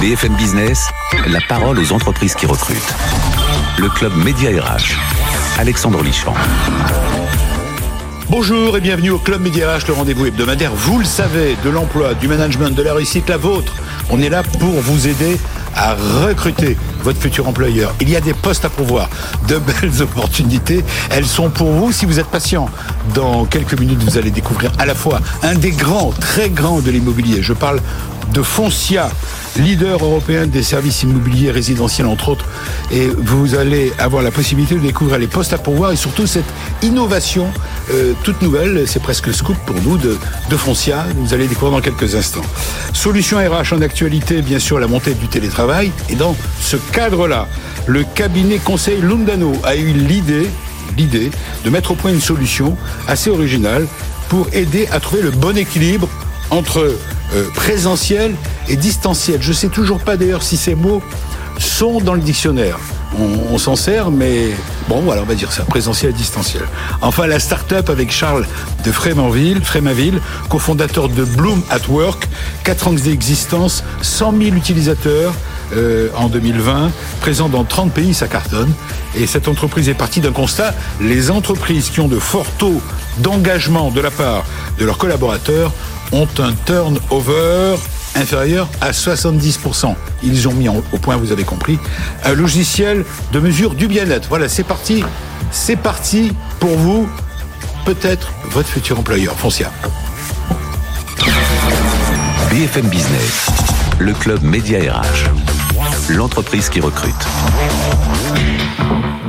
[0.00, 0.90] BFM Business,
[1.26, 2.94] la parole aux entreprises qui recrutent.
[3.78, 4.96] Le club Média RH.
[5.58, 6.34] Alexandre Lichamp.
[8.30, 12.14] Bonjour et bienvenue au Club Média RH, le rendez-vous hebdomadaire, vous le savez, de l'emploi,
[12.14, 13.72] du management, de la réussite, la vôtre.
[14.10, 15.36] On est là pour vous aider
[15.74, 17.92] à recruter votre futur employeur.
[18.00, 19.08] Il y a des postes à pourvoir,
[19.48, 20.84] de belles opportunités.
[21.10, 22.70] Elles sont pour vous si vous êtes patient.
[23.14, 26.92] Dans quelques minutes, vous allez découvrir à la fois un des grands, très grands de
[26.92, 27.42] l'immobilier.
[27.42, 27.80] Je parle
[28.32, 29.10] de Foncia,
[29.58, 32.46] leader européen des services immobiliers résidentiels entre autres.
[32.90, 36.44] Et vous allez avoir la possibilité de découvrir les postes à pourvoir et surtout cette
[36.82, 37.48] innovation
[37.90, 40.16] euh, toute nouvelle, c'est presque scoop pour nous de,
[40.50, 41.04] de Foncia.
[41.16, 42.42] Vous allez découvrir dans quelques instants.
[42.92, 45.92] Solution RH en actualité, bien sûr, la montée du télétravail.
[46.08, 47.48] Et dans ce cadre-là,
[47.86, 50.48] le cabinet conseil Lundano a eu l'idée
[50.96, 51.30] l'idée
[51.64, 53.86] de mettre au point une solution assez originale
[54.28, 56.08] pour aider à trouver le bon équilibre
[56.50, 56.96] entre
[57.34, 58.34] euh, présentiel
[58.68, 59.40] et distanciel.
[59.42, 61.02] Je sais toujours pas d'ailleurs si ces mots
[61.58, 62.78] sont dans le dictionnaire.
[63.18, 64.50] On, s'en sert, mais
[64.86, 66.62] bon, voilà, on va dire ça, présentiel et distanciel.
[67.00, 68.46] Enfin, la start-up avec Charles
[68.84, 72.28] de Frémanville, Frémanville, cofondateur de Bloom at Work,
[72.64, 75.32] 4 ans d'existence, 100 000 utilisateurs
[75.74, 76.90] euh, en 2020,
[77.20, 78.72] présent dans 30 pays, ça cartonne.
[79.16, 82.80] Et cette entreprise est partie d'un constat, les entreprises qui ont de forts taux
[83.18, 84.44] d'engagement de la part
[84.78, 85.72] de leurs collaborateurs
[86.12, 87.76] ont un turnover
[88.14, 89.94] inférieur à 70%.
[90.22, 91.78] Ils ont mis au point, vous avez compris,
[92.24, 94.28] un logiciel de mesure du bien-être.
[94.28, 95.04] Voilà, c'est parti.
[95.50, 97.08] C'est parti pour vous,
[97.84, 99.34] peut-être votre futur employeur.
[99.34, 99.70] Foncia.
[102.50, 103.46] BFM Business,
[103.98, 105.30] le club Média RH.
[106.10, 107.14] L'entreprise qui recrute.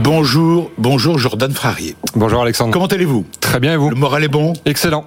[0.02, 1.96] Bonjour, bonjour Jordan Frarier.
[2.16, 2.72] Bonjour Alexandre.
[2.72, 3.26] Comment allez-vous?
[3.40, 3.90] Très bien et vous?
[3.90, 4.54] Le moral est bon?
[4.66, 5.06] Excellent.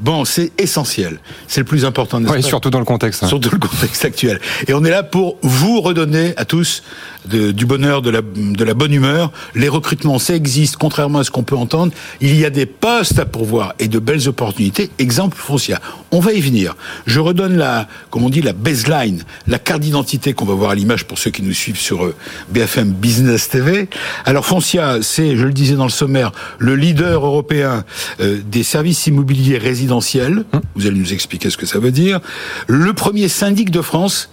[0.00, 1.18] Bon, c'est essentiel.
[1.46, 2.22] C'est le plus important.
[2.22, 3.24] Oui, surtout dans le contexte.
[3.24, 3.28] Hein.
[3.28, 4.40] Surtout le contexte actuel.
[4.66, 6.82] Et on est là pour vous redonner à tous
[7.26, 9.32] de, du bonheur, de la, de la bonne humeur.
[9.54, 11.92] Les recrutements, ça existe, contrairement à ce qu'on peut entendre.
[12.20, 14.90] Il y a des postes à pourvoir et de belles opportunités.
[14.98, 15.80] Exemple Foncia.
[16.10, 16.76] On va y venir.
[17.06, 20.74] Je redonne la, comme on dit, la baseline, la carte d'identité qu'on va voir à
[20.74, 22.14] l'image pour ceux qui nous suivent sur euh,
[22.50, 23.88] BFM Business TV.
[24.24, 27.84] Alors Foncia, c'est, je le disais dans le sommaire, le leader européen
[28.20, 30.44] euh, des services immobiliers résidentiels
[30.74, 32.20] vous allez nous expliquer ce que ça veut dire.
[32.66, 34.28] Le premier syndic de France,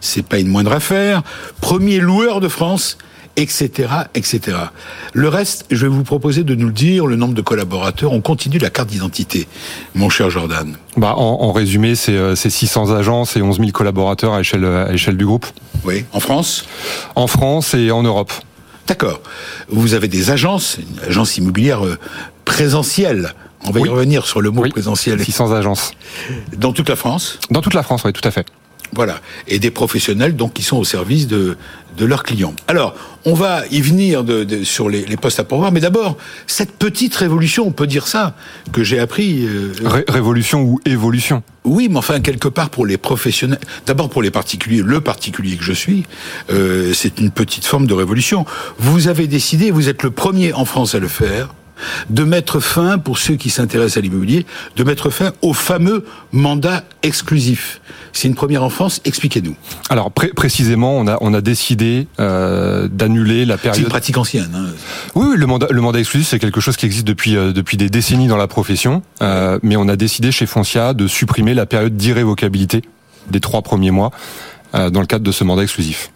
[0.00, 1.22] c'est pas une moindre affaire.
[1.60, 2.98] Premier loueur de France,
[3.36, 4.56] etc., etc.
[5.12, 8.12] Le reste, je vais vous proposer de nous le dire, le nombre de collaborateurs.
[8.12, 9.46] On continue la carte d'identité,
[9.94, 10.74] mon cher Jordan.
[10.96, 15.16] Bah, en, en résumé, c'est 600 agences et 11 000 collaborateurs à échelle, à échelle
[15.16, 15.46] du groupe.
[15.84, 16.04] Oui.
[16.12, 16.66] En France?
[17.14, 18.32] En France et en Europe.
[18.88, 19.20] D'accord.
[19.68, 21.82] Vous avez des agences, une agence immobilière
[22.44, 23.34] présentielle.
[23.66, 23.88] On va oui.
[23.88, 24.70] y revenir sur le mot oui.
[24.70, 25.22] présentiel.
[25.22, 25.92] 600 agences.
[26.56, 28.46] Dans toute la France Dans toute la France, oui, tout à fait.
[28.92, 29.20] Voilà.
[29.48, 31.56] Et des professionnels donc qui sont au service de,
[31.96, 32.54] de leurs clients.
[32.68, 32.94] Alors,
[33.24, 36.16] on va y venir de, de, sur les, les, postes à pourvoir, mais d'abord,
[36.46, 38.34] cette petite révolution, on peut dire ça,
[38.72, 39.44] que j'ai appris...
[39.44, 44.22] Euh, Ré révolution ou évolution Oui, mais enfin, quelque part pour les professionnels, d'abord pour
[44.22, 46.04] les particuliers, le particulier que je suis,
[46.50, 48.46] euh, c'est une petite forme de révolution.
[48.78, 51.48] Vous avez décidé, vous êtes le premier en France à le faire,
[52.10, 56.84] de mettre fin, pour ceux qui s'intéressent à l'immobilier, de mettre fin au fameux mandat
[57.02, 57.80] exclusif.
[58.12, 59.56] C'est une première en France, expliquez-nous.
[59.90, 63.76] Alors pré précisément, on a, on a décidé euh, d'annuler la période...
[63.76, 64.50] C'est une pratique ancienne.
[64.54, 64.66] Hein.
[65.14, 67.76] Oui, oui, le mandat, le mandat exclusif, c'est quelque chose qui existe depuis, euh, depuis
[67.76, 71.66] des décennies dans la profession, euh, mais on a décidé chez Foncia de supprimer la
[71.66, 72.82] période d'irrévocabilité
[73.30, 74.10] des trois premiers mois
[74.72, 76.10] dans le cadre de ce mandat exclusif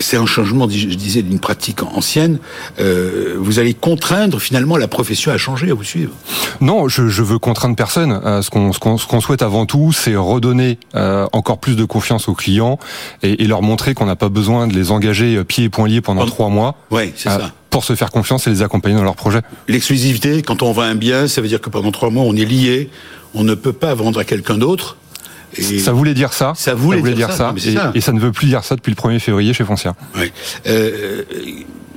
[0.00, 2.38] c'est un changement, je disais, d'une pratique ancienne.
[2.80, 6.12] Euh, vous allez contraindre finalement la profession à changer, à vous suivre
[6.60, 8.20] Non, je, je veux contraindre personne.
[8.24, 11.84] Euh, ce qu'on ce qu'on qu souhaite avant tout, c'est redonner euh, encore plus de
[11.84, 12.78] confiance aux clients
[13.22, 16.00] et, et leur montrer qu'on n'a pas besoin de les engager pieds et poings liés
[16.00, 16.76] pendant trois mois.
[16.90, 19.40] Oui, c'est ça pour se faire confiance et les accompagner dans leur projet.
[19.68, 22.46] L'exclusivité, quand on vend un bien, ça veut dire que pendant trois mois, on est
[22.46, 22.88] lié,
[23.34, 24.96] on ne peut pas vendre à quelqu'un d'autre.
[25.56, 26.52] Et ça voulait dire ça.
[26.56, 27.54] Ça voulait, ça voulait dire, dire, ça.
[27.56, 27.68] ça.
[27.68, 27.92] Et, ça.
[27.94, 28.12] et, ça.
[28.12, 29.94] ne veut plus dire ça depuis le 1er février chez Foncia.
[30.16, 30.32] Oui.
[30.66, 31.22] Euh,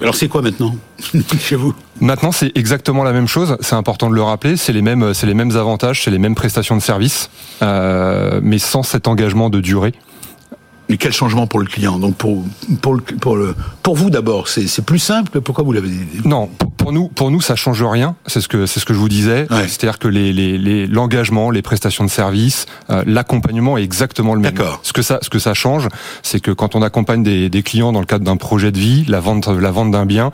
[0.02, 0.76] alors c'est quoi maintenant
[1.40, 1.76] chez vous?
[2.00, 3.58] Maintenant, c'est exactement la même chose.
[3.60, 4.58] C'est important de le rappeler.
[4.58, 7.30] C'est les mêmes, c'est les mêmes avantages, c'est les mêmes prestations de services,
[7.62, 9.94] euh, mais sans cet engagement de durée.
[10.92, 12.44] Mais quel changement pour le client Donc pour
[12.82, 15.40] pour le, pour le pour vous d'abord, c'est plus simple.
[15.40, 18.18] Pourquoi vous l'avez dit Non, pour nous pour nous ça change rien.
[18.28, 19.48] C'est ce que c'est ce que je vous disais.
[19.50, 19.70] Ouais.
[19.70, 24.42] C'est-à-dire que les les l'engagement, les, les, prestations de service, euh, l'accompagnement est exactement le
[24.42, 24.52] même.
[24.52, 24.82] D'accord.
[24.84, 25.88] Ce que ça ce que ça change,
[26.24, 29.06] c'est que quand on accompagne des, des clients dans le cadre d'un projet de vie,
[29.08, 30.34] la vente la vente d'un bien,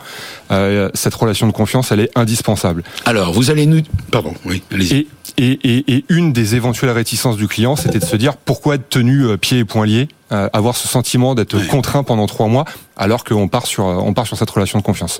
[0.50, 2.82] euh, cette relation de confiance elle est indispensable.
[3.06, 5.06] Alors vous allez nous pardon oui allez-y.
[5.38, 8.90] Et Et, et, une des éventuelles réticences du client, c'était de se dire pourquoi être
[8.90, 12.66] tenu euh, pieds et poings liés, euh, avoir ce sentiment d'être contraint pendant trois mois,
[12.96, 15.20] alors qu'on part sur on part sur cette relation de confiance.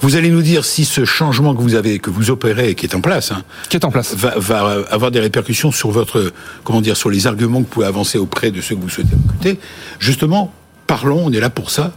[0.00, 2.94] Vous allez nous dire si ce changement que vous avez, que vous opérez, qui est
[2.94, 6.32] en place, hein, qui est en place, va, va, avoir des répercussions sur votre
[6.64, 9.14] comment dire sur les arguments que vous pouvez avancer auprès de ceux que vous souhaitez
[9.14, 9.58] recruter.
[9.98, 10.52] Justement,
[10.88, 11.92] parlons, on est là pour ça,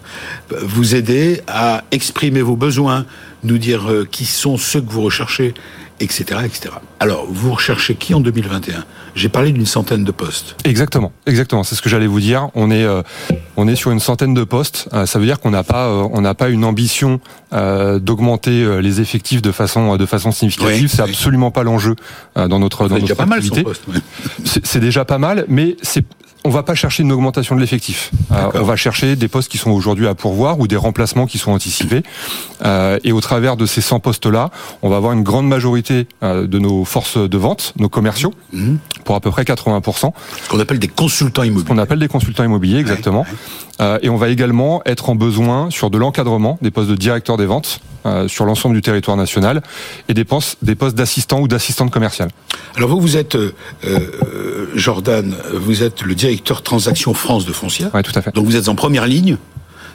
[0.61, 3.05] vous aider à exprimer vos besoins,
[3.43, 5.55] nous dire euh, qui sont ceux que vous recherchez,
[6.01, 6.75] etc., etc.
[6.99, 8.83] Alors, vous recherchez qui en 2021
[9.15, 10.55] J'ai parlé d'une centaine de postes.
[10.65, 11.63] Exactement, exactement.
[11.63, 12.49] C'est ce que j'allais vous dire.
[12.55, 13.01] On est, euh,
[13.57, 14.89] on est sur une centaine de postes.
[14.93, 17.19] Euh, ça veut dire qu'on n'a pas, euh, on n'a pas une ambition
[17.51, 20.83] d'augmenter les effectifs de façon, de façon significative.
[20.83, 21.09] Oui, c'est oui.
[21.09, 21.97] absolument pas l'enjeu
[22.35, 23.63] dans notre, dans déjà notre pas mal son activité.
[23.63, 23.87] poste.
[23.89, 23.99] ouais.
[24.45, 26.05] C'est c'est déjà pas mal, mais c'est
[26.43, 28.11] on va pas chercher une augmentation de l'effectif.
[28.31, 31.37] Euh, on va chercher des postes qui sont aujourd'hui à pourvoir ou des remplacements qui
[31.37, 32.01] sont anticipés.
[32.65, 34.49] Euh, et au travers de ces 100 postes-là,
[34.81, 38.79] on va avoir une grande majorité euh, de nos forces de vente, nos commerciaux, Mhm.
[39.05, 41.67] pour à peu près 80%, Ce qu'on appelle des consultants immobiliers.
[41.67, 43.25] qu'on appelle des consultants immobiliers exactement.
[43.79, 47.37] Euh, et on va également être en besoin sur de l'encadrement des postes de directeur
[47.37, 49.61] des ventes euh, sur l'ensemble du territoire national
[50.09, 52.29] et des postes, des postes d'assistant ou d'assistante commerciale.
[52.75, 53.53] Alors vous, vous êtes euh,
[53.85, 57.91] euh, Jordan, vous êtes le directeur transaction France de Foncia.
[57.93, 58.33] Ouais, tout à fait.
[58.33, 59.37] Donc vous êtes en première ligne.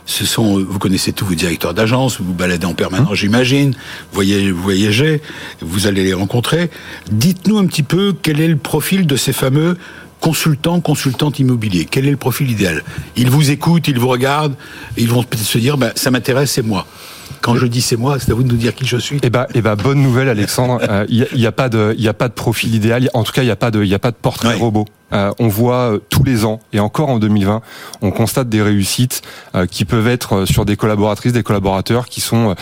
[0.08, 3.72] Ce sont, vous connaissez tous vos directeurs d'agence, vous vous baladez en permanence, j'imagine.
[3.72, 5.20] Vous voyagez, vous voyagez,
[5.60, 6.70] vous allez les rencontrer.
[7.10, 9.76] Dites-nous un petit peu quel est le profil de ces fameux
[10.20, 11.86] consultants, consultantes immobiliers.
[11.90, 12.82] Quel est le profil idéal?
[13.16, 14.54] Ils vous écoutent, ils vous regardent,
[14.96, 16.86] et ils vont peut-être se dire, bah, ça m'intéresse, c'est moi.
[17.42, 19.18] Quand je dis c'est moi, c'est à vous de nous dire qui je suis.
[19.22, 20.80] Eh ben, eh ben, bonne nouvelle, Alexandre.
[20.88, 23.08] Euh, Il n'y a, y a pas de, il a pas de profil idéal.
[23.14, 24.84] En tout cas, il n'y a pas de, il y a pas de portrait robot.
[25.12, 27.62] Euh, on voit euh, tous les ans et encore en 2020,
[28.02, 29.22] on constate des réussites
[29.54, 32.54] euh, qui peuvent être euh, sur des collaboratrices, des collaborateurs qui sont euh,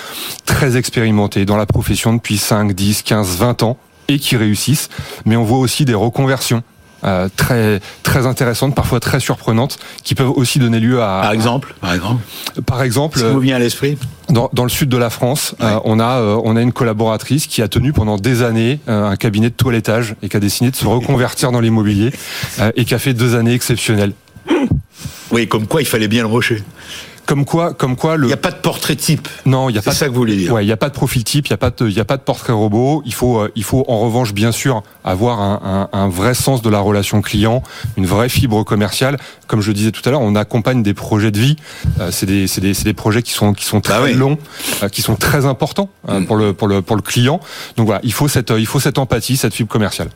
[0.45, 3.79] très expérimentés dans la profession depuis 5, 10, 15, 20 ans
[4.09, 4.89] et qui réussissent.
[5.25, 6.63] Mais on voit aussi des reconversions.
[7.05, 11.75] Euh, très très intéressantes, parfois très surprenantes, qui peuvent aussi donner lieu à, Par exemple,
[11.81, 12.23] par exemple,
[12.67, 13.99] par exemple, qui vous vient à l'esprit
[14.31, 15.67] dans, dans le sud de la France, Ouais.
[15.67, 19.07] euh, on a euh, on a une collaboratrice qui a tenu pendant des années euh,
[19.09, 22.11] un cabinet de toilettage et qui a décidé de se reconvertir dans l'immobilier
[22.61, 24.13] euh, et qui a fait deux années exceptionnelles.
[25.31, 26.63] Oui, comme quoi il fallait bien le rocher.
[27.27, 29.29] Comme quoi, comme quoi Il le n'y a pas de portrait type.
[29.47, 30.53] non, il y a C'est pas ça que vous voulez dire.
[30.53, 32.01] Ouais, il y a pas de profil type, il y a pas de, il y
[32.01, 33.03] a pas de portrait robot.
[33.07, 36.61] Il faut, euh, il faut en revanche bien sûr avoir un, un, un vrai sens
[36.61, 37.63] de la relation client,
[37.97, 39.17] une vraie fibre commerciale.
[39.47, 41.57] Comme je le disais tout à l'heure, on accompagne des projets de vie.
[42.01, 44.15] Euh, c'est des, c'est des, c'est des projets qui sont, qui sont très Bah oui.
[44.15, 44.37] longs,
[44.83, 47.41] euh, qui sont très importants euh, pour le, pour le, pour le client.
[47.77, 50.09] Donc voilà, il faut cette, il faut cette empathie, cette fibre commerciale.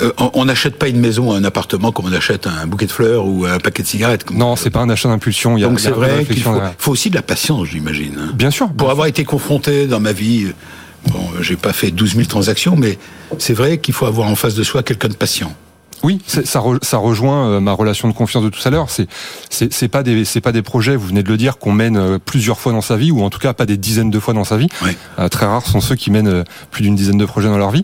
[0.00, 3.26] Euh, on- n'achète pas une maison, un appartement comme on achète un bouquet de fleurs
[3.26, 4.30] ou un paquet de cigarettes.
[4.30, 5.56] Non, c'est pas un achat d'impulsion.
[5.56, 8.14] Il y a, Donc c'est vrai qu'il faut, aussi de la patience, j'imagine.
[8.18, 8.32] hein.
[8.34, 8.68] Bien sûr.
[8.72, 10.48] Pour avoir été confronté dans ma vie,
[11.08, 12.98] bon, j'ai pas fait 12 000 transactions, mais
[13.38, 15.54] c'est vrai qu'il faut avoir en face de soi quelqu'un de patient.
[16.04, 18.88] Oui, ça, re- ça rejoint euh, ma relation de confiance de tout à l'heure.
[18.90, 19.08] C'est
[19.50, 20.94] c'est pas des c'est pas des projets.
[20.94, 23.30] Vous venez de le dire qu'on mène euh, plusieurs fois dans sa vie ou en
[23.30, 24.68] tout cas pas des dizaines de fois dans sa vie.
[25.18, 27.82] Euh, très rares sont ceux qui mènent plus d'une dizaine de projets dans leur vie.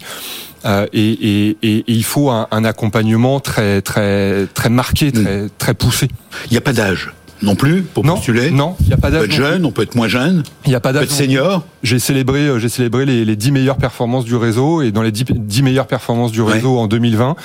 [0.66, 5.46] Euh, et, et, et, et il faut un, un accompagnement très très très marqué, très
[5.56, 6.08] très poussé.
[6.46, 8.50] Il n'y a pas d'âge non plus pour Non, postuler.
[8.50, 9.24] non, il y a pas On peut d'âge.
[9.26, 11.04] être jeune, on peut être moins jeune, Il y a pas on peut d'âge.
[11.08, 11.64] être senior.
[11.82, 15.12] J'ai célébré, euh, j'ai célébré les, les 10 meilleures performances du réseau et dans les
[15.12, 16.54] 10, 10 meilleures performances du Ouais.
[16.54, 17.36] réseau en 2020,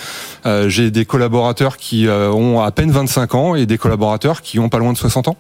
[0.46, 4.60] euh, j'ai des collaborateurs qui euh, ont à peine 25 ans et des collaborateurs qui
[4.60, 5.38] ont pas loin de 60 ans.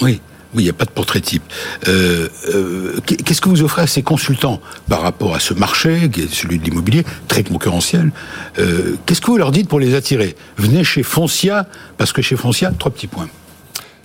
[0.00, 0.20] Oui.
[0.56, 1.42] Oui, il n'y a pas de portrait type.
[1.88, 6.20] Euh, euh, Qu'est-ce que vous offrez à ces consultants par rapport à ce marché, qui
[6.20, 8.12] est celui de l'immobilier, très concurrentiel
[8.60, 10.36] euh, Qu'est-ce que vous leur dites pour les attirer?
[10.56, 11.66] Venez chez Foncia,
[11.98, 13.28] parce que chez Foncia, trois petits points.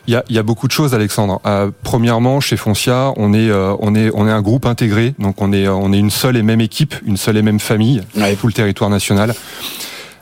[0.10, 1.40] Il y a, y a beaucoup de choses, Alexandre.
[1.46, 5.40] Euh, premièrement, chez Foncia, on est, euh, on est, on est un groupe intégré, donc
[5.40, 8.36] on est, on est une seule et même équipe, une seule et même famille, Ouais.
[8.36, 9.36] tout le territoire national.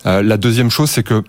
[0.06, 1.24] Euh, la deuxième chose, c'est que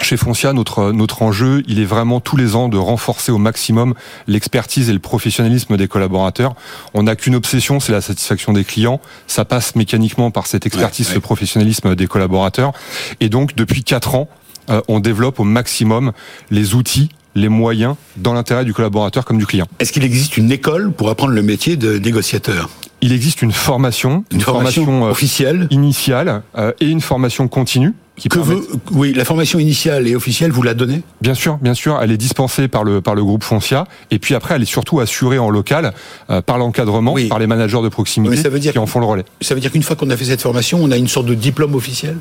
[0.00, 3.94] chez Foncia, notre, notre enjeu, il est vraiment tous les ans de renforcer au maximum
[4.28, 6.54] l'expertise et le professionnalisme des collaborateurs.
[6.94, 9.00] On n'a qu'une obsession, c'est la satisfaction des clients.
[9.26, 11.16] Ça passe mécaniquement par cette expertise, Ouais, ouais.
[11.16, 12.72] ce professionnalisme des collaborateurs.
[13.18, 14.28] Et donc, depuis quatre ans,
[14.70, 16.12] euh, on développe au maximum
[16.52, 19.66] les outils, les moyens dans l'intérêt du collaborateur comme du client.
[19.78, 22.68] Est-ce qu'il existe une école pour apprendre le métier de négociateur?
[23.02, 25.68] Il existe une formation, Une, formation, euh, officielle?
[25.70, 30.16] initiale euh, et une formation continue qui que permettent- vous, oui, la formation initiale et
[30.16, 33.22] officielle, vous la donnez Bien sûr, bien sûr, elle est dispensée par le par le
[33.24, 35.92] groupe Foncia, et puis après, elle est surtout assurée en local
[36.30, 37.28] euh, par l'encadrement, Oui.
[37.28, 39.24] par les managers de proximité Oui, ça veut dire qui en font le relais.
[39.42, 41.34] Ça veut dire qu'une fois qu'on a fait cette formation, on a une sorte de
[41.34, 42.16] diplôme officiel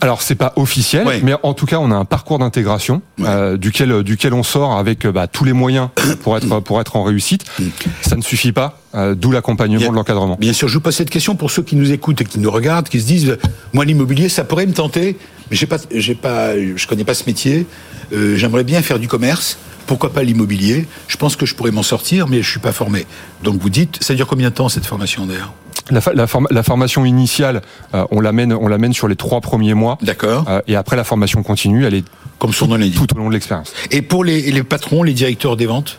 [0.00, 1.20] Alors c'est pas officiel, Ouais.
[1.22, 3.26] mais en tout cas on a un parcours d'intégration Ouais.
[3.28, 5.88] euh, duquel duquel on sort avec euh, bah, tous les moyens
[6.22, 7.44] pour être pour être en réussite.
[8.02, 10.36] Ça ne suffit pas, euh, d'où l'accompagnement de l'encadrement.
[10.38, 12.50] Bien sûr, je vous pose cette question pour ceux qui nous écoutent et qui nous
[12.50, 13.36] regardent, qui se disent,
[13.72, 15.07] moi l'immobilier, ça pourrait me tenter,
[15.50, 17.66] mais j'ai pas, j'ai pas, je connais pas ce métier.
[18.12, 19.58] euh, J'aimerais bien faire du commerce.
[19.86, 23.06] Pourquoi pas l'immobilier Je pense que je pourrais m'en sortir, mais je suis pas formé.
[23.42, 25.52] Donc vous dites, ça dure combien de temps cette formation d'ailleurs?
[25.90, 27.62] La, formation initiale,
[27.94, 30.44] euh, on l'amène on l'amène sur les trois premiers mois, D'accord.
[30.48, 32.04] euh, et après la formation continue, elle est
[32.38, 32.96] Comme son nom l'indique.
[32.96, 33.72] tout au long de l'expérience.
[33.90, 35.98] Et pour les, les patrons, les directeurs des ventes?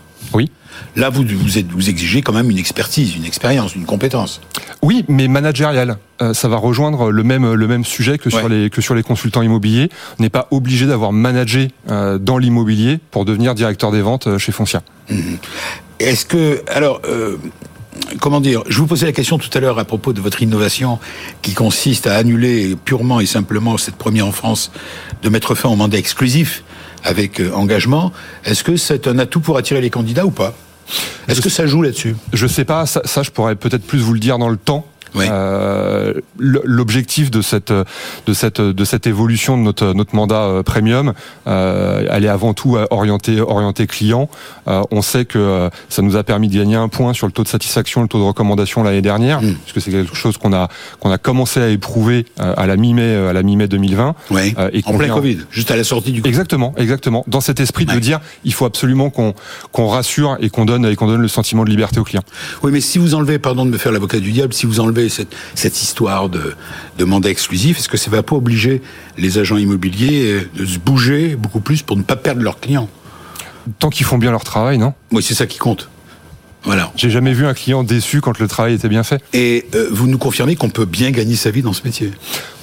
[0.95, 4.41] Là vous vous, êtes, vous exigez quand même une expertise, une expérience, une compétence.
[4.81, 5.97] Oui, mais managérial.
[6.21, 9.03] Euh, ça va rejoindre le même le même sujet que sur les que sur les
[9.03, 9.89] consultants immobiliers.
[10.19, 14.37] On n'est pas obligé d'avoir managé euh, dans l'immobilier pour devenir directeur des ventes euh,
[14.37, 14.81] chez Foncia.
[15.99, 17.37] Est-ce que, alors, euh,
[18.19, 20.99] comment dire Je vous posais la question tout à l'heure à propos de votre innovation
[21.41, 24.71] qui consiste à annuler purement et simplement cette première en France
[25.23, 26.63] de mettre fin au mandat exclusif
[27.03, 28.11] avec engagement.
[28.45, 30.53] Est-ce que c'est un atout pour attirer les candidats ou pas?
[31.27, 32.15] Est-ce que ça joue là-dessus?
[32.33, 34.85] Je sais pas, ça, ça, je pourrais peut-être plus vous le dire dans le temps.
[35.15, 41.13] Euh, L'objectif de cette de cette de cette évolution de notre notre mandat euh, premium,
[41.47, 44.29] euh, elle est avant tout orientée orientée client.
[44.67, 47.43] Euh, on sait que ça nous a permis de gagner un point sur le taux
[47.43, 49.55] de satisfaction, le taux de recommandation l'année dernière, Mm.
[49.65, 53.33] puisque c'est quelque chose qu'on a qu'on a commencé à éprouver à la mi-mai à
[53.33, 54.15] la mi-mai 2020.
[54.31, 54.53] Oui.
[54.57, 56.29] Euh, et en plein vient- Covid, juste à la sortie du Covid.
[56.29, 57.23] Exactement, exactement.
[57.27, 59.33] Dans cet esprit de dire, il faut absolument qu'on
[59.71, 62.23] qu'on rassure et qu'on donne et qu'on donne le sentiment de liberté aux clients.
[62.63, 64.98] Oui, mais si vous enlevez, pardon de me faire l'avocat du diable, si vous enlevez
[65.07, 66.55] cette, cette histoire de,
[66.97, 68.81] de mandat exclusif, est-ce que ça va pas obliger
[69.17, 72.89] les agents immobiliers euh, de se bouger beaucoup plus pour ne pas perdre leurs clients?
[73.77, 74.93] Tant qu'ils font bien leur travail, non?
[75.11, 75.89] Oui, c'est ça qui compte.
[76.63, 76.91] Voilà.
[76.95, 79.21] J'ai jamais vu un client déçu quand le travail était bien fait.
[79.33, 82.11] Et euh, vous nous confirmez qu'on peut bien gagner sa vie dans ce métier?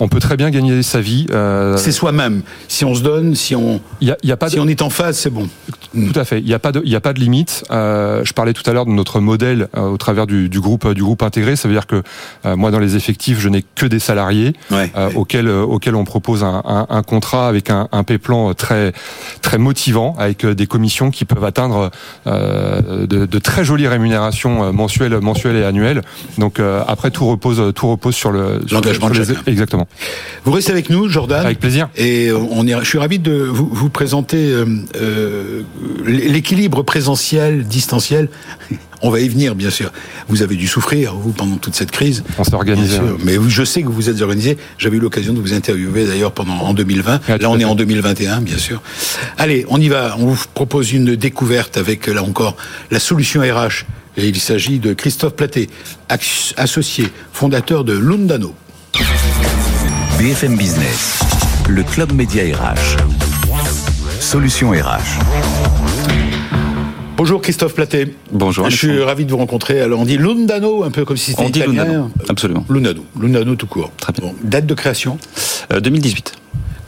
[0.00, 1.26] On peut très bien gagner sa vie.
[1.30, 2.42] euh, C'est soi-même.
[2.68, 4.82] Si on se donne, si on, y a, y a pas de, si on est
[4.82, 5.48] en phase, c'est bon.
[5.94, 6.40] tout à fait.
[6.40, 7.64] Il n'y a pas de, il a pas de limite.
[7.70, 10.86] Euh, je parlais tout à l'heure de notre modèle euh, au travers du, du groupe,
[10.92, 11.56] du groupe intégré.
[11.56, 12.02] Ça veut dire que
[12.44, 14.92] euh, moi, dans les effectifs, je n'ai que des salariés Ouais.
[14.96, 18.92] euh, auxquels, euh, auxquels on propose un, un, un contrat avec un, un pay-plan très,
[19.40, 21.90] très motivant, avec euh, des commissions qui peuvent atteindre
[22.26, 26.02] euh, de, de très jolies rémunérations euh, mensuelles, mensuelles et annuelles.
[26.38, 29.40] Donc euh, après, tout repose, tout repose sur le L'engagement de chacun.
[29.46, 29.86] Exactement.
[30.44, 31.44] Vous restez avec nous, Jordan.
[31.44, 31.88] Avec plaisir.
[31.96, 34.64] Et on est, je suis ravi de vous, vous présenter euh,
[34.96, 35.62] euh,
[36.04, 38.28] l'équilibre présentiel, distanciel.
[39.02, 39.92] On va y venir, bien sûr.
[40.28, 42.24] Vous avez dû souffrir, vous, pendant toute cette crise.
[42.38, 42.98] On s'est organisé.
[42.98, 43.18] Bien sûr.
[43.24, 44.56] Mais je sais que vous vous êtes organisé.
[44.78, 47.12] J'avais eu l'occasion de vous interviewer d'ailleurs pendant en 2020.
[47.28, 48.82] Ouais, tout là, on est en 2021, bien sûr.
[49.38, 50.16] Allez, on y va.
[50.18, 52.56] On vous propose une découverte avec là encore
[52.90, 53.84] la solution RH.
[54.16, 55.68] Et il s'agit de Christophe Platé,
[56.56, 58.54] associé, fondateur de Lundano.
[60.18, 61.20] BFM Business,
[61.68, 62.96] le club média RH.
[64.20, 65.95] Solution RH.
[67.16, 68.14] Bonjour Christophe Platé.
[68.30, 68.68] Bonjour.
[68.68, 69.80] Je suis ravi de vous rencontrer.
[69.80, 71.84] Alors on dit Lundano, un peu comme si c'était On dit italien.
[71.84, 72.66] Lundano, absolument.
[72.68, 73.90] Lundano, Lundano tout court.
[73.98, 74.28] Très bien.
[74.28, 75.18] Bon, date de création.
[75.72, 76.34] Euh, 2018.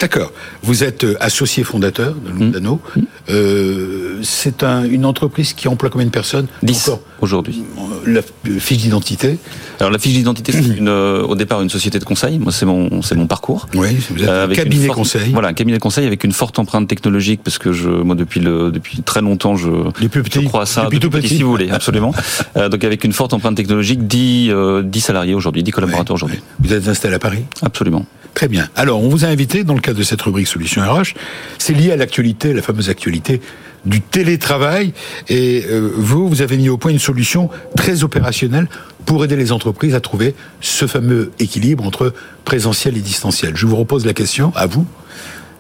[0.01, 0.33] D'accord.
[0.63, 2.81] Vous êtes euh, associé fondateur de Lundano.
[2.97, 3.01] Mmh.
[3.31, 7.63] Euh, c'est un- une entreprise qui emploie combien de personnes 10 Encore aujourd'hui.
[8.07, 8.13] euh,
[8.47, 9.39] la fiche d'identité.
[9.81, 12.39] Alors la fiche d'identité, c'est une, euh, au départ une société de conseil.
[12.39, 13.67] Moi, c'est mon, c'est mon parcours.
[13.75, 15.33] Oui, vous êtes Euh, un avec une cabinet forte- conseil.
[15.33, 18.41] Voilà, un cabinet de conseil avec une forte empreinte technologique parce que je, moi, depuis
[18.41, 19.69] le, depuis très longtemps, je,
[20.01, 20.85] je crois à ça.
[20.85, 21.29] Depuis tout petit.
[21.29, 22.13] si vous voulez, absolument.
[22.57, 26.41] Euh, donc avec une forte empreinte technologique, 10, euh, 10 salariés aujourd'hui, 10 collaborateurs aujourd'hui.
[26.61, 28.05] Vous êtes installé à Paris Absolument.
[28.35, 28.69] Très bien.
[28.75, 31.15] Alors, on vous a invité dans le de cette rubrique Solutions RH.
[31.59, 33.41] C'est lié à l'actualité, la fameuse actualité
[33.85, 34.93] du télétravail.
[35.29, 38.69] Et euh, vous, vous avez mis au point une solution très opérationnelle
[39.07, 42.13] pour aider les entreprises à trouver ce fameux équilibre entre
[42.45, 43.57] présentiel et distanciel.
[43.57, 44.87] Je vous repose la question à vous.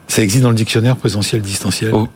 [0.08, 1.92] Ça existe dans le dictionnaire présentiel, distanciel?
[1.94, 2.08] Oh,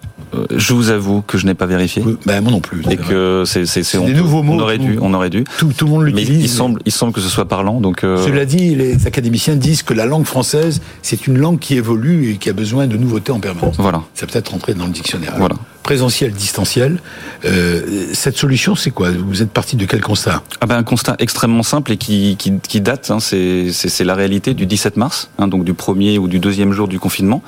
[0.55, 2.03] je vous avoue que je n'ai pas vérifié.
[2.27, 2.83] Ben, moi non plus.
[2.91, 5.03] Et que c'est, c'est, des nouveaux mots, on aurait dû, tout.
[5.03, 5.45] on aurait dû.
[5.59, 6.45] tout, tout le monde Mais l'utilise.
[6.45, 8.05] il semble, il semble que ce soit parlant, donc.
[8.05, 12.31] euh, Cela dit, les académiciens disent que la langue française, c'est une langue qui évolue
[12.31, 13.77] et qui a besoin de nouveautés en permanence.
[13.79, 14.03] Voilà.
[14.15, 15.35] Ça peut être rentré dans le dictionnaire.
[15.39, 15.57] Voilà.
[15.83, 17.01] Présentiel, distanciel.
[17.45, 19.11] Euh, cette solution, c'est quoi?
[19.11, 20.43] Vous êtes parti de quel constat?
[20.61, 24.55] Ah ben, Un constat extrêmement simple et qui, qui, qui date, hein, c'est la réalité
[24.55, 27.43] du 17 mars, hein, donc du premier ou du deuxième jour du confinement,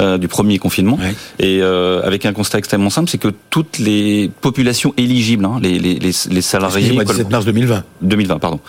[0.00, 0.98] euh, du premier confinement.
[1.00, 1.14] Ouais.
[1.38, 5.78] Et euh, avec un constat extrêmement simple, c'est que toutes les populations éligibles, hein, les,
[5.78, 6.98] les, les, les salariés...
[6.98, 7.84] 17 mars 2020.
[8.02, 8.60] 2020, pardon.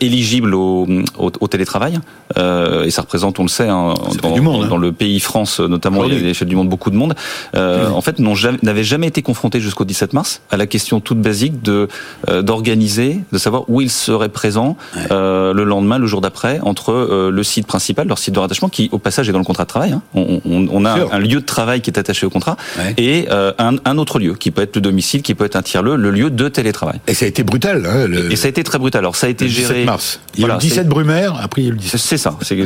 [0.00, 0.86] Éligibles au,
[1.18, 1.98] au, au télétravail,
[2.36, 6.12] et ça représente, on le sait, hein, dans, monde, dans, le pays France notamment, il
[6.12, 7.14] y a à l'échelle du monde beaucoup de monde,
[7.54, 11.20] en fait, n'ont jamais n'avait jamais été confronté jusqu'au 17 mars à la question toute
[11.20, 11.88] basique de
[12.28, 15.02] euh, d'organiser, de savoir où ils seraient présents ouais.
[15.10, 18.68] euh, le lendemain, le jour d'après, entre euh, le site principal, leur site de rattachement,
[18.68, 19.92] qui au passage est dans le contrat de travail.
[19.92, 20.02] Hein.
[20.14, 22.94] On, on, on, a un, un, lieu de travail qui est attaché au contrat, ouais.
[22.96, 25.96] et un, un, autre lieu qui peut être le domicile, qui peut être un tiers-lieu,
[25.96, 27.00] le lieu de télétravail.
[27.06, 27.86] Et ça a été brutal.
[27.86, 28.32] Hein, le...
[28.32, 29.00] et, ça a été très brutal.
[29.00, 29.84] Alors ça a été le 17 géré.
[29.84, 30.20] mars.
[30.34, 32.00] Il y a voilà, eu 17 Brumaire, après il y a eu le 17.
[32.00, 32.58] C'est ça, c'est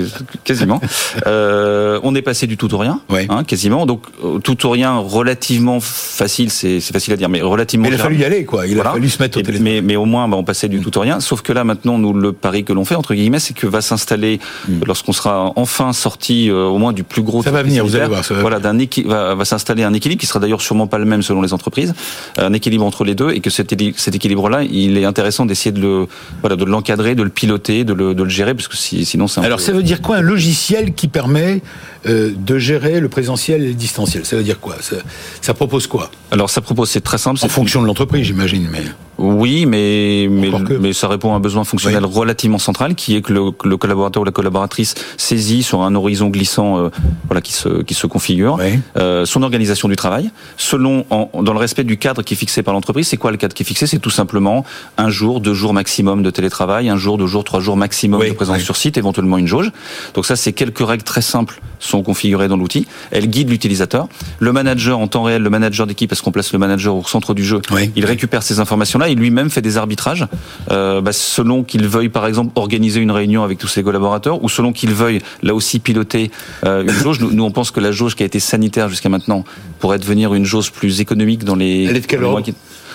[0.45, 0.81] quasiment.
[1.27, 3.27] On est passé du tout au rien, ouais.
[3.29, 3.87] hein, quasiment.
[3.87, 4.03] Donc
[4.43, 7.89] tout ou rien relativement facile c'est facile à dire, mais relativement.
[7.89, 8.67] Mais il a fallu y aller, quoi.
[8.67, 8.91] Il voilà.
[8.91, 9.65] a fallu se mettre au téléphone.
[9.65, 11.21] Mais, mais au moins, bah, on passait du tout au rien.
[11.21, 13.81] Sauf que là, maintenant, nous, le pari que l'on fait, entre guillemets, c'est que va
[13.81, 14.85] s'installer, mm.
[14.87, 17.43] lorsqu'on sera enfin sorti, euh, au moins du plus gros.
[17.43, 18.25] Ça va venir, vous allez voir.
[18.25, 18.77] Ça va voilà, d'un
[19.07, 21.95] va, va s'installer un équilibre qui sera d'ailleurs sûrement pas le même selon les entreprises,
[22.39, 25.81] un équilibre entre les deux, et que cet, cet équilibre-là, il est intéressant d'essayer de
[25.81, 26.07] le,
[26.41, 29.29] voilà, de l'encadrer, de le piloter, de le, de le gérer, parce que si, sinon
[29.29, 29.41] c'est.
[29.41, 29.65] Alors, peu...
[29.65, 31.63] ça veut dire quoi un logiciel qui permet
[32.07, 34.25] euh, de gérer le présentiel et le distanciel?
[34.25, 34.77] Ça veut dire quoi?
[34.81, 34.97] Ça,
[35.41, 36.11] ça propose quoi?
[36.31, 37.41] Alors, ça propose, c'est très simple.
[37.43, 38.83] En fonction de l'entreprise, j'imagine, mais.
[39.19, 42.11] Oui, mais mais, mais, ça répond à un besoin fonctionnel oui.
[42.13, 46.29] relativement central, qui est que le, le, collaborateur ou la collaboratrice saisit sur un horizon
[46.29, 46.89] glissant, euh,
[47.27, 48.79] voilà, qui se qui se configure, oui.
[48.97, 52.63] euh, son organisation du travail, selon en, dans le respect du cadre qui est fixé
[52.63, 53.09] par l'entreprise.
[53.09, 53.87] C'est quoi le cadre qui est fixé?
[53.87, 54.65] C'est tout simplement
[54.99, 58.31] un jour, deux jours maximum de télétravail, un jour, deux jours, trois jours maximum oui,
[58.31, 59.71] de présence sur site, éventuellement une jauge.
[60.15, 62.87] Donc ça, c'est quelques règles très simples sont configurées dans l'outil.
[63.11, 64.09] Elles guident l'utilisateur.
[64.39, 67.35] Le manager en temps réel, le manager d'équipe, parce qu'on place le manager au centre
[67.35, 67.61] du jeu,
[67.95, 68.61] il récupère ces
[69.05, 69.09] informations-là.
[69.09, 70.27] Il lui-même fait des arbitrages
[70.71, 74.49] euh, bah, selon qu'il veuille, par exemple, organiser une réunion avec tous ses collaborateurs, ou
[74.49, 76.31] selon qu'il veuille là aussi piloter
[76.65, 77.21] euh, une jauge.
[77.21, 79.45] Nous, nous, on pense que la jauge qui a été sanitaire jusqu'à maintenant
[79.81, 81.85] pourrait devenir une jauge plus économique dans les.
[81.85, 82.43] Elle est de quel ordre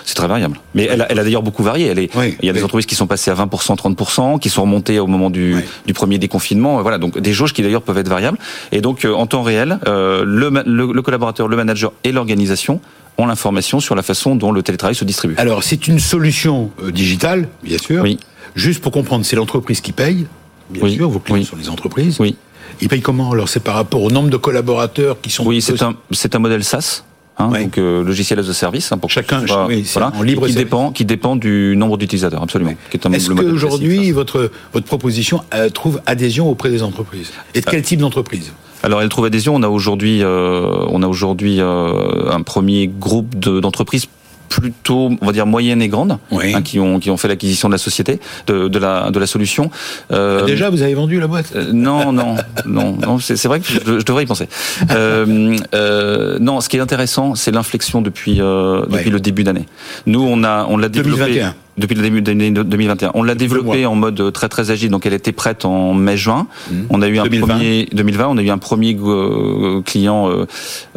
[0.05, 0.59] c'est très variable.
[0.73, 1.85] Mais elle a, elle a d'ailleurs beaucoup varié.
[1.85, 2.65] Elle est, oui, il y a des oui.
[2.65, 5.61] entreprises qui sont passées à 20%, 30%, qui sont remontées au moment du, oui.
[5.85, 6.81] du premier déconfinement.
[6.81, 8.39] Voilà, donc des jauges qui d'ailleurs peuvent être variables.
[8.71, 12.81] Et donc euh, en temps réel, euh, le, le, le collaborateur, le manager et l'organisation
[13.19, 15.35] ont l'information sur la façon dont le télétravail se distribue.
[15.37, 18.01] Alors, c'est une solution euh, digitale, bien sûr.
[18.01, 18.17] Oui.
[18.55, 20.25] Juste pour comprendre, c'est l'entreprise qui paye,
[20.69, 20.95] bien oui.
[20.95, 21.45] sûr, vos clients oui.
[21.45, 22.17] sont les entreprises.
[22.19, 22.35] Oui.
[22.81, 23.31] Ils payent comment?
[23.31, 25.45] Alors, c'est par rapport au nombre de collaborateurs qui sont.
[25.45, 27.03] Oui, c'est un, modèle SaaS.
[27.41, 30.45] Hein, donc euh, logiciel as a service hein, pour chacun soit, oui, voilà, en libre
[30.45, 32.73] qui dépend qui dépend du nombre d'utilisateurs absolument
[33.13, 37.31] est-ce qu'aujourd'hui votre votre proposition euh, trouve adhésion auprès des entreprises?
[37.55, 38.51] Et de quel euh, type d'entreprise?
[38.83, 43.35] Alors elle trouve adhésion on a aujourd'hui euh, on a aujourd'hui euh, un premier groupe
[43.37, 44.07] d'entreprises
[44.49, 46.53] plutôt, on va dire, moyenne et grande, oui.
[46.53, 49.27] hein, qui ont qui ont fait l'acquisition de la société, de, de la de la
[49.27, 49.69] solution.
[50.11, 53.19] Euh, Déjà, vous avez vendu la boîte euh, Non, non, non, non.
[53.19, 54.49] C'est vrai que je, je, devrais y penser.
[54.91, 59.09] Euh, non, ce qui est intéressant, c'est l'inflexion depuis depuis ouais.
[59.09, 59.67] le début d'année.
[60.07, 61.19] Nous, on a on l'a développé.
[61.19, 63.11] 2021 depuis le début d'année 2021.
[63.13, 66.47] On l'a développé en mode très très agile, donc elle était prête en mai-juin.
[66.69, 66.75] Mmh.
[66.89, 67.47] On a eu un 2020.
[67.47, 70.45] premier 2020, on a eu un premier euh, client, euh,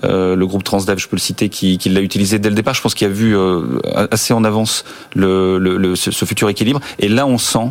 [0.05, 2.75] euh, le groupe Transdev, je peux le citer, qui, qui l'a utilisé dès le départ.
[2.75, 3.63] Je pense qu'il a vu euh,
[4.11, 6.81] assez en avance le, le, le ce, ce, futur équilibre.
[6.99, 7.71] Et là, on sent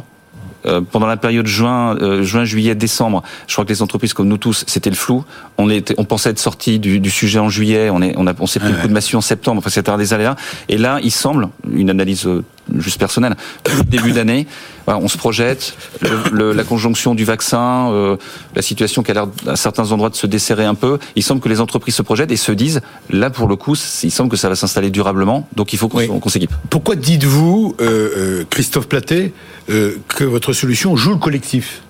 [0.66, 4.28] euh, pendant la période juin, euh, juin, juillet, décembre, je crois que les entreprises comme
[4.28, 5.24] nous tous, c'était le flou.
[5.58, 7.90] On était, on pensait être sorti du, du, sujet en juillet.
[7.90, 8.78] On est, on a, on s'est pris ouais.
[8.78, 9.60] un coup de massue en septembre.
[9.60, 10.36] Enfin, c'était des aléas.
[10.70, 12.28] Et là, il semble une analyse
[12.74, 13.36] euh, juste personnelle.
[13.88, 14.48] Début d'année,
[14.86, 15.76] voilà, on se projette.
[16.02, 18.18] Le, le, la conjonction du vaccin, euh,
[18.56, 21.00] la situation qui a l'air à certains endroits de se desserrer un peu.
[21.16, 24.12] Il semble que les entreprises se projettent et se disent, là pour le coup, il
[24.12, 25.48] semble que ça va s'installer durablement.
[25.56, 26.10] Donc il faut qu'on oui.
[26.22, 26.54] qu s'équipe.
[26.70, 29.34] Pourquoi dites-vous, euh, Christophe Platé,
[29.68, 31.82] que votre solution joue le collectif?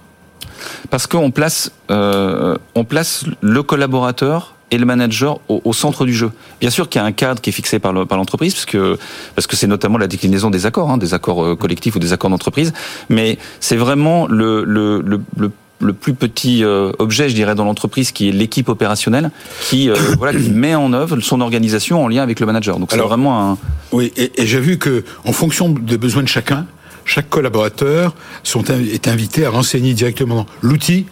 [0.90, 6.14] Parce qu'on place, euh, on place le collaborateur et le manager au, au, centre du
[6.14, 6.32] jeu.
[6.60, 8.98] Bien sûr qu'il y a un cadre qui est fixé par l'entreprise, parce que
[9.36, 12.14] parce que c'est notamment la déclinaison des accords, hein, des accords euh, collectifs ou des
[12.14, 12.74] accords d'entreprise.
[13.10, 17.66] Mais c'est vraiment le, le, le, le le plus petit euh, objet, je dirais, dans
[17.66, 19.32] l'entreprise, qui est l'équipe opérationnelle,
[19.62, 22.80] qui, euh, voilà, qui met en œuvre son organisation en lien avec le manager.
[22.80, 23.58] Donc c'est vraiment un.
[23.92, 26.68] Oui, et, et j'ai vu que, en fonction des besoins de chacun,
[27.06, 31.08] chaque collaborateur sont, est invité à renseigner directement l'outil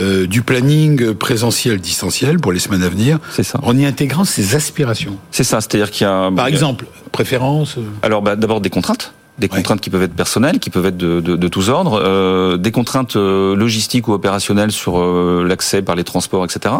[0.00, 3.18] euh, du planning présentiel distanciel pour les semaines à venir
[3.62, 5.16] en y intégrant ses aspirations.
[5.30, 9.48] C'est ça, c'est-à-dire qu'il y a par exemple préférence Alors bah, d'abord des contraintes des
[9.48, 12.72] contraintes qui peuvent être personnelles, qui peuvent être de, de, de tous ordres, euh, des
[12.72, 16.74] contraintes euh, logistiques ou opérationnelles sur euh, l'accès par les transports, etc.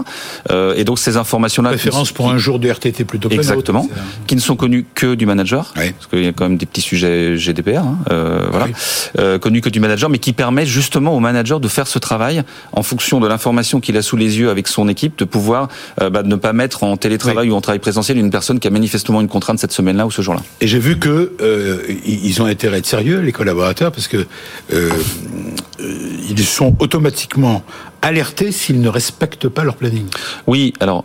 [0.51, 1.71] Euh, et donc ces informations-là...
[1.71, 3.89] Préférence pour un jour de RTT plutôt que Exactement,
[4.27, 5.93] qui ne sont connues que du manager, oui.
[5.93, 9.39] parce qu'il y a quand même des petits sujets GDPR, hein, euh, voilà, oui.
[9.41, 12.43] connus que du manager, mais qui permet justement au manager de faire ce travail
[12.73, 15.69] en fonction de l'information qu'il a sous les yeux avec son équipe, de pouvoir
[15.99, 19.21] bah, ne pas mettre en télétravail ou en travail présentiel une personne qui a manifestement
[19.21, 20.41] une contrainte cette semaine-là ou ce jour-là.
[20.61, 21.33] Et j'ai vu que
[22.05, 24.27] ils ont intérêt à être sérieux, les collaborateurs, parce que
[24.73, 24.91] euh,
[25.79, 27.63] ils sont automatiquement
[28.03, 30.07] alertés s'ils ne respectent pas leur planning.
[30.47, 31.05] Oui, alors.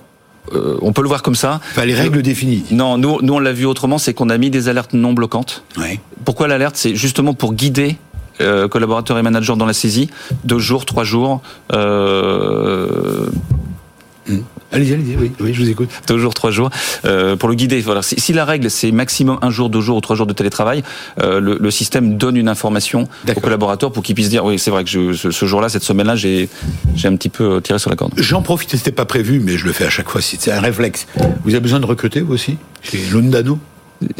[0.51, 1.61] Euh, on peut le voir comme ça.
[1.71, 2.65] Enfin, les règles définies.
[2.69, 5.63] Non, nous, nous on l'a vu autrement, c'est qu'on a mis des alertes non bloquantes.
[5.77, 6.01] Oui.
[6.25, 6.75] Pourquoi l'alerte?
[6.75, 7.95] C'est justement pour guider
[8.41, 10.09] euh, collaborateurs et managers dans la saisie,
[10.43, 11.41] deux jours, trois jours.
[11.71, 13.27] Euh.
[14.73, 15.89] Allez-y, allez-y, oui, oui, je vous écoute.
[16.07, 16.71] Deux jours, trois jours,
[17.05, 17.79] euh, pour le guider.
[17.81, 18.01] Voilà.
[18.01, 20.83] Si, si la règle c'est maximum un jour, deux jours ou trois jours de télétravail,
[21.21, 24.71] euh, le, le, système donne une information aux collaborateurs pour qu'ils puissent dire oui, c'est
[24.71, 26.49] vrai que je, ce, ce jour-là, cette semaine-là, j'ai
[26.95, 28.13] j'ai un petit peu tiré sur la corde.
[28.17, 30.21] J'en profite, c'était pas prévu, mais je le fais à chaque fois.
[30.21, 31.05] C'est un réflexe.
[31.43, 32.57] Vous avez besoin de recruter vous aussi?
[32.81, 33.59] Chez Lundano?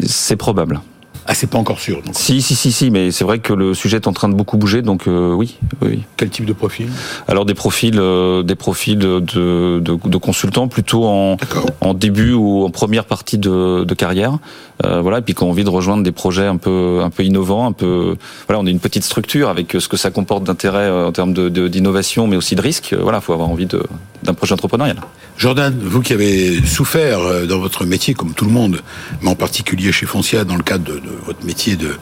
[0.04, 0.80] C'est probable.
[1.26, 2.02] Ah, c'est pas encore sûr.
[2.02, 2.14] Donc.
[2.14, 4.58] Si, si, si, si, mais c'est vrai que le sujet est en train de beaucoup
[4.58, 6.02] bouger, donc euh, oui, oui.
[6.18, 6.88] Quel type de profil?
[7.28, 11.38] Alors des profils, euh, des profils de, de, de, consultants plutôt en,
[11.80, 14.38] en début ou en première partie de, de carrière,
[14.84, 17.24] euh, voilà, et puis qui ont envie de rejoindre des projets un peu, un peu
[17.24, 20.90] innovants, un peu, voilà, on est une petite structure avec ce que ça comporte d'intérêt
[20.90, 22.94] en termes de, d'innovation, mais aussi de risque.
[23.00, 24.98] Voilà, faut avoir envie d'un projet entrepreneurial.
[25.38, 28.82] Jordan, vous qui avez souffert dans votre métier, comme tout le monde,
[29.22, 31.96] mais en particulier chez Foncia, dans le cadre de, de votre métier de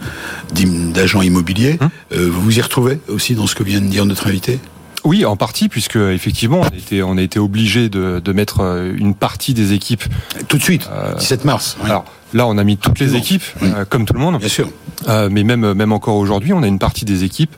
[0.93, 1.91] d'agent immobilier, hum.
[2.13, 4.59] euh, vous vous y retrouvez aussi dans ce que vient de dire notre invité?
[5.05, 8.61] Oui, en partie, puisque effectivement, on a été, on a été obligé de, de mettre
[8.97, 10.05] une partie des équipes
[10.47, 11.77] tout de suite, euh, 17 mars.
[11.81, 11.87] Oui.
[11.87, 13.69] Alors là, on a mis toutes les équipes, oui.
[13.75, 14.39] euh, comme tout le monde.
[14.39, 14.69] Bien sûr.
[15.09, 17.55] Euh, mais même, même encore aujourd'hui, on a une partie des équipes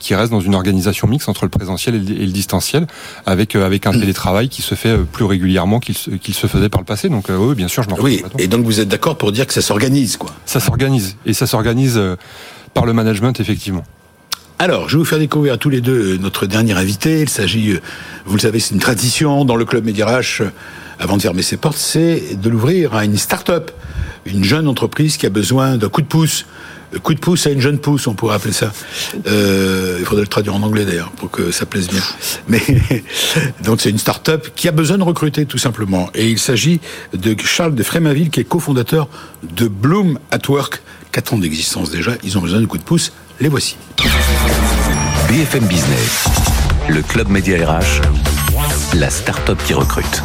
[0.00, 2.86] qui reste dans une organisation mixte entre le présentiel et le, et le distanciel,
[3.26, 6.80] avec avec un télétravail qui se fait plus régulièrement qu'il se, qu'il se faisait par
[6.80, 7.08] le passé.
[7.08, 9.52] Donc oui, bien sûr, je m'en Oui, et donc vous êtes d'accord pour dire que
[9.52, 12.00] ça s'organise, quoi Ça s'organise et ça s'organise
[12.74, 13.84] par le management, effectivement.
[14.58, 17.20] Alors, je vais vous faire découvrir à tous les deux notre dernier invité.
[17.20, 17.78] Il s'agit,
[18.24, 20.42] vous le savez, c'est une tradition dans le club Médirache,
[20.98, 23.70] avant de fermer ses portes, c'est de l'ouvrir à une start-up,
[24.26, 26.46] une jeune entreprise qui a besoin d'un coup de pouce
[27.02, 28.72] coup de pouce à une jeune pousse, on pourrait appeler ça.
[29.26, 32.02] Euh, il faudrait le traduire en anglais d'ailleurs pour que ça plaise bien.
[32.48, 32.62] Mais
[33.64, 36.10] donc c'est une start-up qui a besoin de recruter tout simplement.
[36.14, 36.80] Et il s'agit
[37.12, 39.08] de Charles de Frémaville qui est cofondateur
[39.42, 40.82] de Bloom at Work.
[41.12, 43.12] 4 ans d'existence déjà, ils ont besoin de coup de pouce.
[43.40, 43.76] Les voici.
[45.28, 46.24] BFM Business,
[46.88, 48.02] le club Média RH,
[48.94, 50.22] la start-up qui recrute.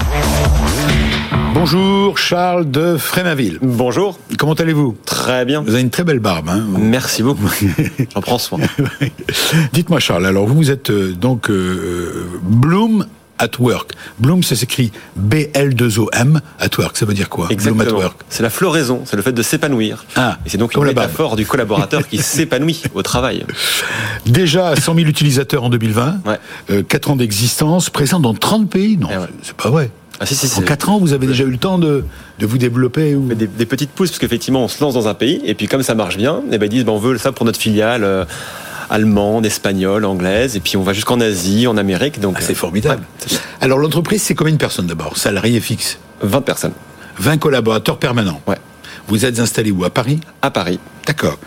[1.54, 3.58] Bonjour Charles de Frémaville.
[3.62, 4.20] Bonjour.
[4.38, 4.98] Comment allez-vous?
[5.06, 5.62] Très bien.
[5.62, 6.50] Vous avez une très belle barbe.
[6.50, 7.50] Hein Merci beaucoup.
[8.14, 8.60] J'en prends soin.
[9.74, 13.06] Dites-moi Charles, alors vous êtes euh, donc euh, Bloom
[13.38, 13.94] at Work.
[14.20, 16.98] Bloom, ça s'écrit B-L-2-O-M, at Work.
[16.98, 17.48] Ça veut dire quoi?
[17.50, 17.84] Exactement.
[17.84, 18.18] Bloom at Work.
[18.30, 20.06] C'est la floraison, c'est le fait de s'épanouir.
[20.16, 23.46] Ah, Et c'est donc une métaphore du collaborateur qui s'épanouit au travail.
[24.26, 26.40] Déjà 100 000 utilisateurs en 2020, ouais.
[26.72, 28.98] euh, 4 ans d'existence, présent dans 30 pays.
[28.98, 29.16] Non, ouais.
[29.42, 29.90] c'est pas vrai.
[30.22, 32.06] Ah, si, si, en 4 ans, vous avez déjà eu le temps de,
[32.38, 33.34] de vous développer ou...
[33.34, 35.82] des, des, petites pousses, parce qu'effectivement, on se lance dans un pays, et puis comme
[35.82, 38.04] ça marche bien, eh ben, ils disent ben, on veut ça pour notre filiale.
[38.04, 38.26] Euh,
[38.92, 42.20] allemande, espagnole, anglaise, et puis on va jusqu'en Asie, en Amérique.
[42.20, 43.04] Donc ah, c'est formidable.
[43.32, 43.38] Ouais.
[43.62, 45.18] Alors l'entreprise, c'est combien de personnes d'abord?
[45.18, 46.74] Salariés fixes 20 personnes.
[47.18, 48.42] 20 collaborateurs permanents?
[48.48, 48.58] Ouais.
[49.08, 49.84] Vous êtes installé où?
[49.84, 50.20] À Paris?
[50.42, 50.80] À Paris.
[51.06, 51.38] D'accord.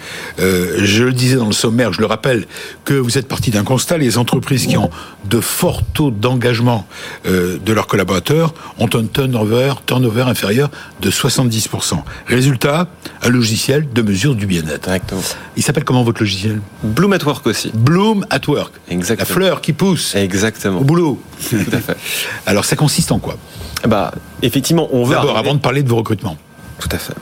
[0.40, 2.46] Euh, je le disais dans le sommaire, je le rappelle,
[2.84, 4.90] que vous êtes parti d'un constat, les entreprises qui ont
[5.24, 6.86] de forts taux d'engagement
[7.26, 11.98] euh, de leurs collaborateurs ont un turnover, turnover inférieur de 70%.
[12.26, 12.88] Résultat,
[13.22, 14.88] un logiciel de mesure du bien-être.
[14.88, 15.22] Exactement.
[15.56, 16.60] Il s'appelle comment votre logiciel?
[16.82, 17.70] Bloom at Work aussi.
[17.74, 18.72] Bloom at Work.
[18.88, 19.28] Exactement.
[19.28, 20.14] La fleur qui pousse.
[20.16, 20.80] Exactement.
[20.80, 21.20] Au boulot.
[21.48, 21.96] Tout à fait.
[22.46, 23.36] Alors ça consiste en quoi?
[23.86, 24.12] Bah,
[24.42, 25.14] effectivement, on veut.
[25.14, 26.36] D'abord, avant de parler de vos recrutements.
[26.84, 27.14] Tout à fait.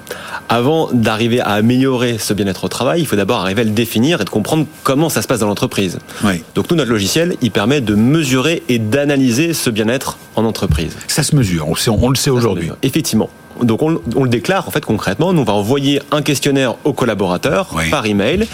[0.48, 4.20] Avant d'arriver à améliorer ce bien-être au travail, il faut d'abord arriver à le définir
[4.20, 6.00] et de comprendre comment ça se passe dans l'entreprise.
[6.24, 6.42] Oui.
[6.56, 10.96] Donc nous, notre logiciel, il permet de mesurer et d'analyser ce bien-être en entreprise.
[11.06, 12.70] Ça se mesure, on, sait, le sait aujourd'hui.
[12.82, 13.30] Effectivement.
[13.62, 15.32] Donc on, on, le déclare en fait concrètement.
[15.32, 17.88] Nous, on va envoyer un questionnaire au collaborateur oui.
[17.88, 18.48] par email.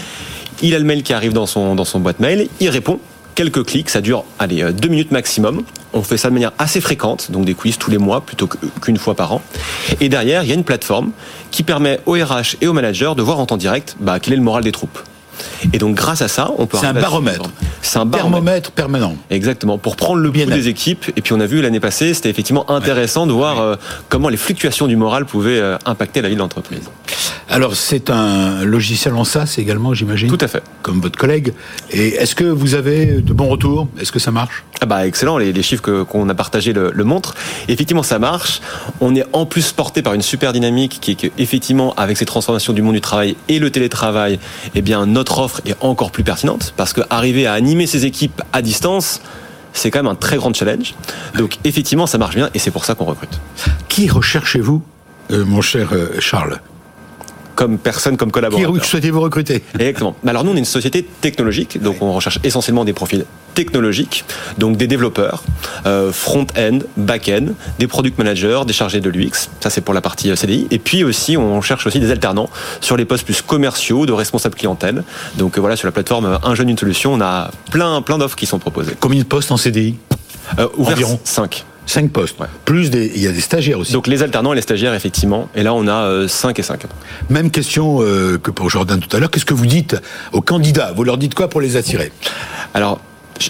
[0.61, 2.99] Il a le mail qui arrive dans son, dans son boîte mail, il répond
[3.39, 5.63] quelques clics, ça dure allez, deux minutes maximum.
[5.93, 8.49] On fait ça de manière assez fréquente, donc des quiz tous les mois plutôt
[8.81, 9.41] qu'une fois par an.
[10.01, 11.11] Et derrière, il y a une plateforme
[11.49, 14.35] qui permet aux RH et aux managers de voir en temps direct bah, quel est
[14.35, 14.99] le moral des troupes.
[15.71, 16.77] Et donc grâce à ça, on peut.
[16.81, 17.49] C'est un baromètre.
[17.81, 18.33] C'est un baromètre.
[18.33, 19.15] thermomètre permanent.
[19.29, 19.77] Exactement.
[19.77, 21.05] Pour prendre le pouls des équipes.
[21.15, 23.27] Et puis on a vu l'année passée, c'était effectivement intéressant ouais.
[23.27, 23.63] de voir ouais.
[23.63, 23.75] euh,
[24.09, 26.89] comment les fluctuations du moral pouvaient euh, impacter la vie de l'entreprise.
[27.51, 30.29] Alors c'est un logiciel en SaaS également, j'imagine.
[30.29, 30.61] Tout à fait.
[30.83, 31.53] Comme votre collègue.
[31.89, 33.87] Et est-ce que vous avez de bons retours?
[33.99, 34.63] Est-ce que ça marche?
[34.81, 37.33] Ah bah excellent, les, chiffres qu'on a partagés le, le, montrent.
[37.67, 38.61] Effectivement, ça marche.
[39.01, 42.71] On est en plus porté par une super dynamique qui est qu'effectivement, avec ces transformations
[42.71, 44.39] du monde du travail et le télétravail,
[44.75, 48.61] eh bien notre offre est encore plus pertinente parce qu'arriver à animer ces équipes à
[48.61, 49.21] distance,
[49.73, 50.93] c'est quand même un très grand challenge.
[51.35, 53.39] Donc effectivement, ça marche bien et c'est pour ça qu'on recrute.
[53.87, 54.83] Qui recherchez-vous,
[55.31, 56.59] euh, mon cher euh, Charles?
[57.59, 58.71] Comme personne, comme collaborateur.
[58.79, 60.15] Qui souhaitez-vous recruter Exactement.
[60.25, 64.23] Alors nous, on est une société technologique, donc on recherche essentiellement des profils technologiques,
[64.57, 65.43] donc des développeurs,
[65.85, 70.31] euh, front-end, back-end, des product managers, des chargés de l'UX, ça c'est pour la partie
[70.31, 74.05] euh, CDI, et puis aussi on cherche aussi des alternants sur les postes plus commerciaux,
[74.05, 75.03] de responsables clientèle.
[75.37, 78.37] Donc euh, voilà, sur la plateforme Un jeune, une solution, on a plein, plein d'offres
[78.37, 78.93] qui sont proposées.
[78.97, 79.95] Combien de postes en CDI
[80.77, 81.65] Environ 5.
[81.89, 82.37] 5 postes.
[82.65, 83.93] Plus des, il y a des stagiaires aussi.
[83.93, 85.49] Donc les alternants et les stagiaires, effectivement.
[85.55, 86.81] Et là, on a 5 euh, et 5.
[87.29, 89.31] Même question euh, que pour Jordan tout à l'heure.
[89.31, 89.95] Qu'est-ce que vous dites
[90.31, 90.93] aux candidats?
[90.95, 92.11] Vous leur dites quoi pour les attirer?
[92.73, 93.01] Alors,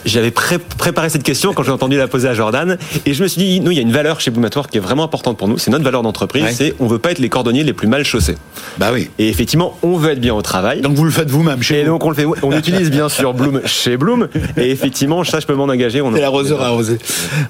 [0.05, 3.41] j'avais préparé cette question quand j'ai entendu la poser à Jordan et je me suis
[3.41, 5.57] dit nous il y a une valeur chez Bloomatoire qui est vraiment importante pour nous.
[5.57, 8.35] C'est notre valeur d'entreprise c'est on veut pas être les cordonniers les plus mal chaussés.
[8.77, 9.09] Bah oui.
[9.19, 10.81] Et effectivement on veut être bien au travail.
[10.81, 13.33] Donc vous le faites vous-même chez et donc on le fait on utilise bien sûr
[13.33, 14.27] Bloom chez Bloom.
[14.57, 16.97] Et effectivement ça je peux m'en engager c'est l'arroseur arrosé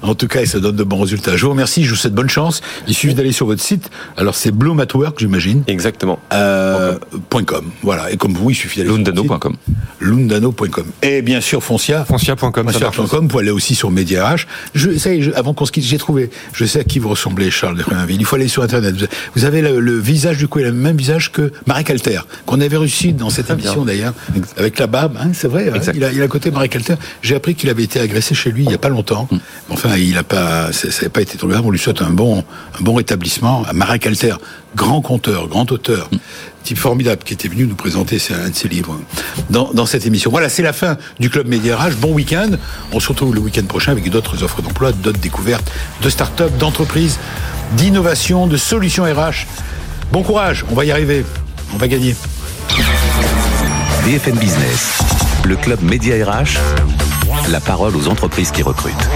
[0.02, 1.36] en tout cas ça donne de bons résultats.
[1.36, 2.60] Je vous remercie je vous souhaite bonne chance.
[2.88, 3.90] Il suffit d'aller sur votre site.
[4.16, 5.62] Alors c'est Bloom at Work j'imagine.
[5.66, 6.18] Exactement.
[6.32, 6.98] Euh,
[7.46, 7.70] .com.
[7.82, 8.10] Voilà.
[8.10, 9.56] Et comme vous il suffit d'aller lundano.com
[10.00, 12.04] lundano.com et bien sûr Foncia.
[12.04, 13.22] Foncia Foncia.com.
[13.22, 14.46] Vous pouvez aller aussi sur Mediarach.
[14.74, 17.76] Je, ça avant qu'on se quitte, j'ai trouvé, je sais à qui vous ressemblez, Charles
[17.76, 18.94] de Il faut aller sur Internet.
[19.34, 23.12] Vous avez le, visage, du coup, le même visage que Marek Alter, qu'on avait reçu
[23.12, 24.14] dans cette émission d'ailleurs,
[24.56, 25.70] avec la barbe, hein, c'est vrai.
[25.70, 25.80] Hein.
[25.94, 26.94] il, a, il a côté Marek Alter.
[27.22, 29.28] J'ai appris qu'il avait été agressé chez lui il n'y a pas longtemps.
[29.30, 29.36] Mm.
[29.70, 31.64] Enfin, il a pas, ça n'a pas été trop grave.
[31.64, 32.38] On lui souhaite un bon,
[32.78, 33.64] un bon rétablissement.
[33.74, 34.34] Marek Alter,
[34.76, 36.10] grand conteur, grand auteur.
[36.64, 38.98] Type formidable qui était venu nous présenter un de ses livres
[39.48, 40.30] dans, dans cette émission.
[40.30, 41.96] Voilà, c'est la fin du Club Média RH.
[41.96, 42.50] Bon week-end.
[42.92, 45.70] On se retrouve le week-end prochain avec d'autres offres d'emploi, d'autres découvertes
[46.02, 47.18] de start-up, d'entreprises,
[47.72, 49.46] d'innovation, de solutions RH.
[50.12, 51.24] Bon courage, on va y arriver.
[51.74, 52.14] On va gagner.
[54.04, 54.98] BFM Business,
[55.44, 56.58] le Club Média RH,
[57.48, 59.08] la parole aux entreprises qui recrutent.